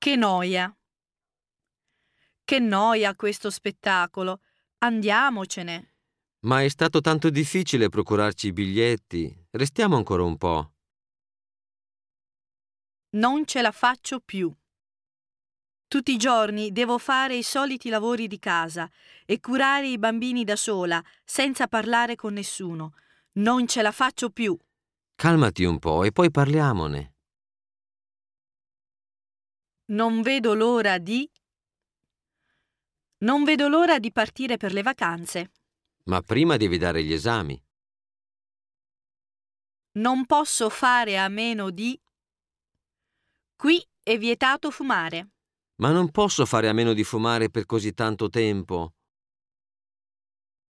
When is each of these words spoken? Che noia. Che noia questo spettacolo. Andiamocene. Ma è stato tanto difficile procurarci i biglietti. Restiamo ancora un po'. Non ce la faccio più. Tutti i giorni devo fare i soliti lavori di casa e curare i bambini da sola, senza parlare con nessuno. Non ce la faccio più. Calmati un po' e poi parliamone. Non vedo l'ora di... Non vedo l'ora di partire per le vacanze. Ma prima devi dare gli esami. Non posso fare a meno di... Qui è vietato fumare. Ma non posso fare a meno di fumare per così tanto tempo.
Che 0.00 0.16
noia. 0.16 0.74
Che 2.42 2.58
noia 2.58 3.14
questo 3.14 3.50
spettacolo. 3.50 4.40
Andiamocene. 4.78 5.96
Ma 6.46 6.62
è 6.62 6.68
stato 6.68 7.02
tanto 7.02 7.28
difficile 7.28 7.90
procurarci 7.90 8.46
i 8.46 8.52
biglietti. 8.54 9.46
Restiamo 9.50 9.96
ancora 9.96 10.22
un 10.22 10.38
po'. 10.38 10.72
Non 13.10 13.44
ce 13.44 13.60
la 13.60 13.72
faccio 13.72 14.20
più. 14.20 14.50
Tutti 15.86 16.12
i 16.12 16.16
giorni 16.16 16.72
devo 16.72 16.96
fare 16.96 17.36
i 17.36 17.42
soliti 17.42 17.90
lavori 17.90 18.26
di 18.26 18.38
casa 18.38 18.90
e 19.26 19.38
curare 19.38 19.88
i 19.88 19.98
bambini 19.98 20.44
da 20.44 20.56
sola, 20.56 21.04
senza 21.24 21.66
parlare 21.66 22.16
con 22.16 22.32
nessuno. 22.32 22.94
Non 23.32 23.66
ce 23.66 23.82
la 23.82 23.92
faccio 23.92 24.30
più. 24.30 24.56
Calmati 25.14 25.64
un 25.64 25.78
po' 25.78 26.04
e 26.04 26.10
poi 26.10 26.30
parliamone. 26.30 27.16
Non 29.90 30.22
vedo 30.22 30.54
l'ora 30.54 30.98
di... 30.98 31.28
Non 33.18 33.42
vedo 33.42 33.66
l'ora 33.66 33.98
di 33.98 34.12
partire 34.12 34.56
per 34.56 34.72
le 34.72 34.82
vacanze. 34.82 35.50
Ma 36.04 36.20
prima 36.22 36.56
devi 36.56 36.78
dare 36.78 37.02
gli 37.02 37.12
esami. 37.12 37.60
Non 39.92 40.26
posso 40.26 40.68
fare 40.70 41.18
a 41.18 41.28
meno 41.28 41.70
di... 41.70 42.00
Qui 43.56 43.84
è 44.00 44.16
vietato 44.16 44.70
fumare. 44.70 45.30
Ma 45.76 45.90
non 45.90 46.10
posso 46.12 46.46
fare 46.46 46.68
a 46.68 46.72
meno 46.72 46.92
di 46.92 47.02
fumare 47.02 47.50
per 47.50 47.66
così 47.66 47.92
tanto 47.92 48.28
tempo. 48.28 48.94